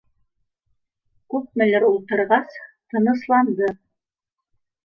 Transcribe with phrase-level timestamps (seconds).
[1.33, 2.57] Күпмелер ултырғас,
[2.95, 3.73] тынысланды